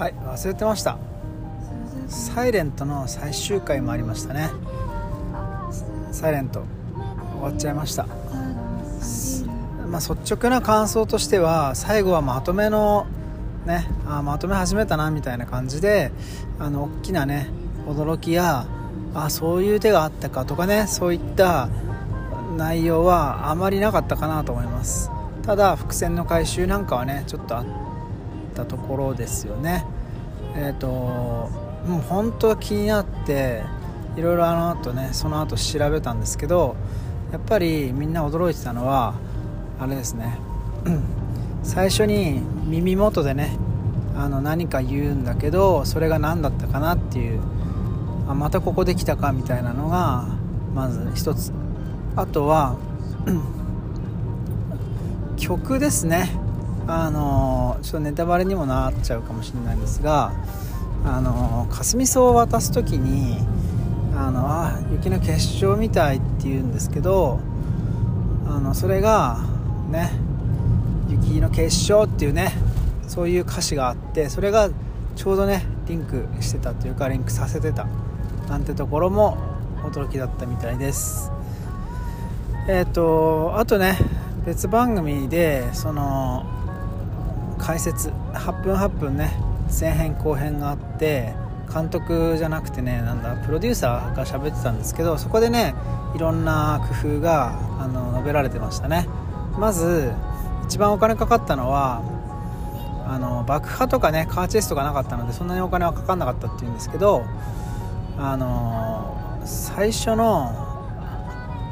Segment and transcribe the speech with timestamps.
[0.00, 0.96] はい忘れてました
[2.08, 4.50] 「サイレントの最終回もありましたね
[6.10, 6.62] 「サイレント
[7.34, 8.06] 終わっちゃいました。
[9.90, 13.04] まあ、率直な感想としては最後はまとめの
[13.66, 16.12] ねあまとめ始めたなみたいな感じで
[16.58, 17.50] あの大きなね
[17.86, 18.64] 驚きや
[19.14, 21.68] あそういう手があったかとかねそういった
[22.56, 25.10] 内容はあまりなかったかなと思います。
[25.42, 27.89] ただ伏線の回収なんかはねちょっとあっ
[28.50, 29.84] たところですよね。
[30.54, 33.62] えっ、ー、ともう本当気になって
[34.16, 36.76] いろいろあの後ねその後調べたんですけど
[37.32, 39.14] やっぱりみんな驚いてたのは
[39.78, 40.38] あれですね。
[41.62, 43.56] 最初に耳元でね
[44.16, 47.40] あの何か言うんだけどそれが何だったかなっていう
[48.28, 50.26] あまたここできたかみたいなのが
[50.74, 51.52] まず一つ。
[52.16, 52.76] あとは
[55.36, 56.39] 曲ですね。
[56.92, 60.32] あのちょっとネタバレにもなっちゃうかもしれないんですが
[61.04, 63.38] あの霞草を渡す時に
[64.16, 67.38] あのあ雪の結晶みたいって言うんですけど
[68.46, 69.38] あのそれが
[69.88, 70.10] ね
[71.08, 72.52] 雪の結晶っていうね
[73.06, 74.68] そういう歌詞があってそれが
[75.14, 77.86] ちょうどねリンクしてたというかリンクさせてた
[78.48, 79.38] なんてところも
[79.84, 81.30] 驚きだったみたいです。
[82.68, 83.96] えっ、ー、とあとね
[84.44, 86.59] 別番組でその
[87.60, 89.32] 解説8分8分ね
[89.78, 91.34] 前編後編があって
[91.72, 95.74] 監督じゃなくてねなんだプロデューサーが喋ってたんですけどそこでね
[96.16, 99.06] いろんな工夫があの述べられてましたね。
[99.58, 100.12] まず
[100.64, 102.02] 一番お金かかったのは
[103.06, 107.24] あの爆破とかねカーチェイストがなかったのでそんなにお金はかかんなかったっていうんですけど
[108.18, 110.70] あの最初の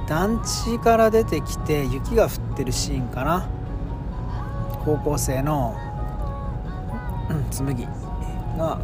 [0.08, 3.48] 団地から出てきて雪が降ってるシーンかな。
[4.88, 5.76] 高校生の、
[7.50, 7.88] 紬
[8.56, 8.78] が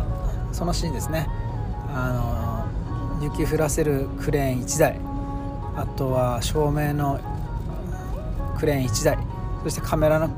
[0.53, 1.29] そのシーンですね。
[1.95, 2.67] あ
[3.21, 5.01] の雪降らせるクレーン1台。
[5.77, 7.19] あとは照明の
[8.59, 9.19] クレーン1台。
[9.63, 10.29] そしてカメラの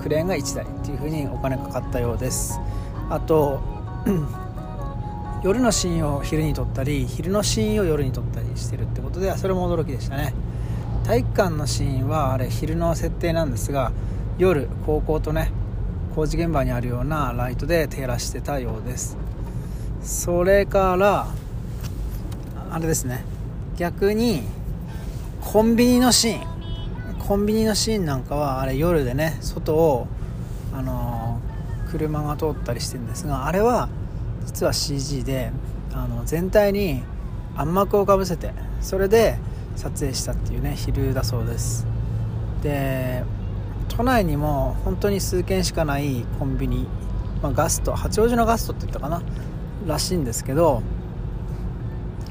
[0.00, 2.60] クレーンが1台っていう風にお金かかったようです。
[3.10, 3.60] あと
[5.42, 10.34] 夜のシーンを昼に撮ったり昼のシーンを夜に撮ったりしてるってことでそれも驚きでしたね。
[11.04, 13.90] 体育館のシーンはあれ昼の設定なんですが
[14.38, 15.50] 夜高校とね
[16.14, 19.16] 工事現場にあるようなライトで照らしてたようです。
[20.02, 21.28] それから
[22.70, 23.24] あれですね。
[23.76, 24.42] 逆に
[25.40, 26.50] コンビニのシーン。
[27.18, 30.08] コンビニのシーンなんかはあれ夜でね外を
[30.74, 33.88] あのー、車が通ったりしてるんですがあれは
[34.46, 35.52] 実は CG で
[35.92, 37.02] あの全体に
[37.56, 39.38] 暗幕をかぶせてそれで
[39.76, 41.86] 撮影したっていうね昼だそうです。
[42.62, 43.22] で
[44.00, 46.86] 都内にも本当に数軒しかないコンビニ、
[47.42, 49.22] まあ、ガスト八王子のガストって言ったかな
[49.86, 50.82] らしいんですけど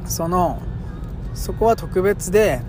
[0.07, 0.59] その
[1.35, 2.61] そこは特別で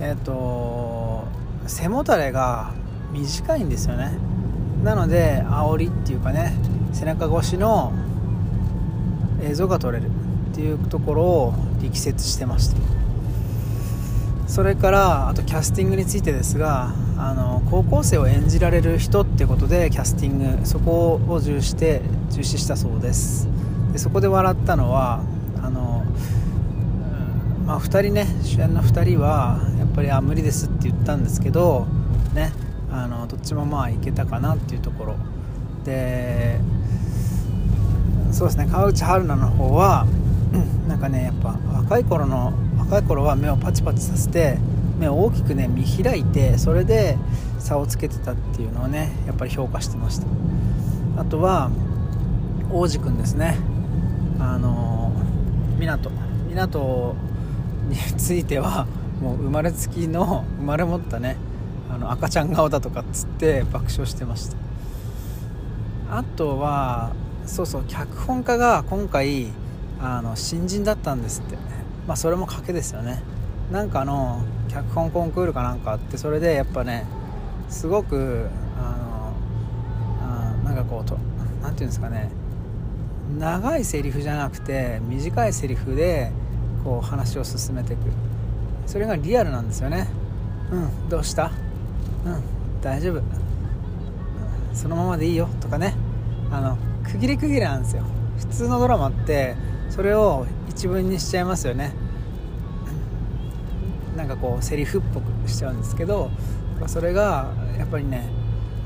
[0.00, 1.28] えっ、ー、と
[1.68, 2.72] 背もたれが
[3.12, 4.10] 短いんですよね。
[4.82, 6.54] なので煽りっていうかね
[6.92, 7.92] 背中越しの
[9.40, 10.08] 映像が撮れる
[10.50, 12.97] っていうところを力説してました
[14.48, 22.00] それからあとキャスティングについてですがあの高校生を演じられる人ってことでキャスティングそこを重視して
[22.30, 23.46] 重視したそうです。
[23.92, 25.22] でそこで笑ったのは
[25.62, 26.04] あの、
[27.66, 31.86] まあ、2人ね主演の2人はやっぱりあ無理ですって言ったんですけど
[32.34, 32.52] ね
[32.90, 35.16] あのどっちもまあいけたかなっていうところ。
[35.84, 36.58] で
[38.32, 40.06] そうですね川内春奈の方は、
[40.86, 42.52] なんかねやっぱ若い頃の
[42.90, 44.56] 若い頃は目をパチパチさせて
[44.98, 47.18] 目を大きくね見開いてそれで
[47.58, 50.26] 差をつけてたっていうのをねやっぱり評価してました。
[51.18, 51.70] あとは
[52.72, 53.58] 王子くんですね。
[54.40, 55.12] あの
[55.78, 56.10] 港。
[56.48, 57.14] 港
[57.90, 58.86] については
[59.20, 61.36] もう生まれつきの生まれ持ったね
[61.90, 64.56] あの赤ちゃん顔だとかっつって爆笑してました。
[66.10, 67.12] あとは
[67.44, 69.48] そうそう脚本家が今回
[70.00, 71.77] あの新人だったんですって。
[72.08, 73.22] まあそれも賭けですよね。
[73.70, 77.06] なんかの脚本コンクールかなんかあってそれでやっぱね
[77.68, 82.30] すごくあのあなんかこうと何て言うんですかね。
[83.38, 86.32] 長いセリフじゃなくて短いセリフで
[86.82, 88.00] こう話を進めていく。
[88.86, 90.08] それがリアルなんですよね。
[90.72, 91.52] うんどうした？
[92.24, 92.42] うん
[92.80, 93.22] 大丈夫。
[94.72, 95.46] そのままでいいよ。
[95.60, 95.94] とかね。
[96.50, 98.02] あの区切り区切りなんですよ。
[98.38, 99.56] 普通のドラマって
[99.98, 101.92] それを一文にしちゃいますよね。
[104.16, 106.30] なんかこうセリフっぽくしちゃうんですけど
[106.86, 108.28] それがやっぱりね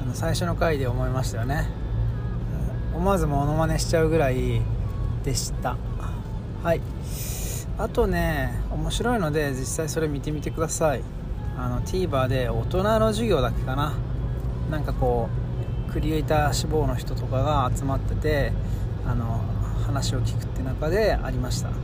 [0.03, 1.69] あの最初の回で思いましたよね。
[2.95, 4.63] 思わずモノマネしちゃうぐらい
[5.23, 5.77] でした。
[6.63, 6.81] はい。
[7.77, 11.03] あとね面白いので実際それ見てみてください。
[11.59, 13.93] あの TVer で大人の授業だけかな。
[14.71, 15.29] なんかこ
[15.91, 18.53] うクリエイター志望の人とかが集まってて
[19.07, 19.43] あの
[19.93, 21.69] 話を聞くって中でありました。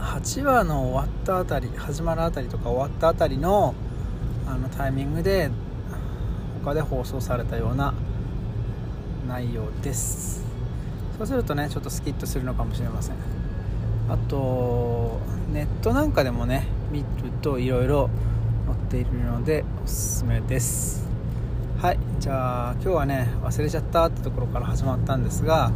[0.00, 3.74] 8話の終わったあたり始まるあたりとか終わったあたりの
[4.46, 5.50] あのタイミングで
[6.64, 7.92] 他で放送されたような
[9.28, 10.42] 内容です。
[11.18, 13.16] そうするとねちょっとスキッとするのかもしれません。
[14.08, 15.20] あと
[15.52, 17.04] ネットなんかでもね見る
[17.42, 18.08] といろいろ
[18.66, 21.09] 載っているのでおすすめです。
[21.80, 25.72] はいじゃあ今日はね忘れちゃったってところから始まったんですが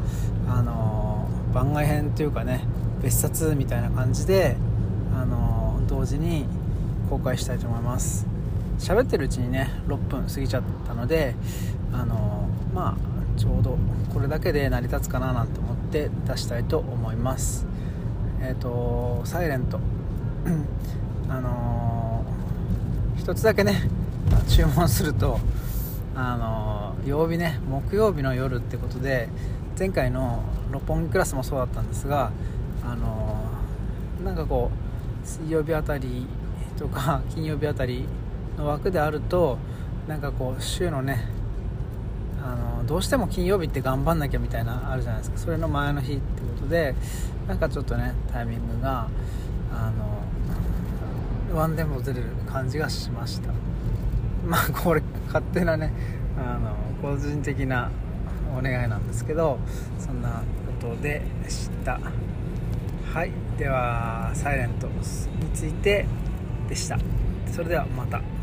[0.47, 2.63] あの番外編というかね
[3.03, 4.59] 別冊みたいな感じで
[5.15, 6.45] あの同時に
[7.09, 8.27] 公開したいと思います。
[8.79, 11.37] 喋ってるうちにね6分過ぎちゃったので
[11.91, 13.79] あのまあちょうど
[14.13, 17.67] これだけで成り立つかななんて思って出したいと思います。
[18.43, 19.81] えっ、ー、と「サイレント。
[21.31, 23.89] あのー、一つだけね
[24.49, 25.41] 注文すると
[26.17, 29.29] あの、曜日ね木曜日の夜ってことで
[29.79, 32.31] 前回の六本木クラスもそうだったんですが
[32.83, 33.45] あの
[34.25, 36.27] なんかこう水曜日あたり
[36.79, 38.07] とか 金曜日あたり
[38.57, 39.59] の枠であると
[40.09, 41.29] なんかこう週のね
[42.43, 45.39] あのどうしても金曜日って頑張んなきゃみたいなあるじゃないですか。
[45.39, 46.95] それの前の日ってことで
[47.49, 49.09] なんかちょっとねタイミングが
[49.73, 49.91] あ
[51.51, 53.51] のワンテンポずれる感じがしました。
[54.47, 55.93] まあこれ勝手なね
[56.39, 57.91] あの個人的な
[58.57, 59.59] お願いなんですけど
[59.99, 60.43] そんな
[60.81, 61.99] ことでした
[63.13, 64.95] はいでは「サイレントに
[65.55, 66.07] ついて
[66.69, 66.99] でした
[67.53, 68.34] それではまた。